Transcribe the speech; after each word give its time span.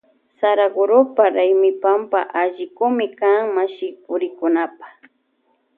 Saragurupa 0.39 1.23
raymipampa 1.35 2.19
allikumi 2.41 3.07
kan 3.19 3.39
mashipurikkunapa. 3.55 4.87